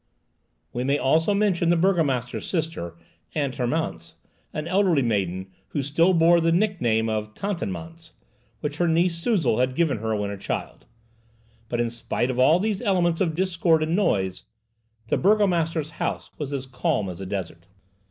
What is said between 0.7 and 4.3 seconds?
We may also mention the burgomaster's sister, Aunt Hermance,